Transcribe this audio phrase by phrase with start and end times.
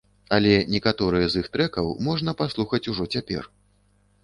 [0.35, 3.43] Але некаторыя з іх трэкаў можна паслухаць ужо цяпер.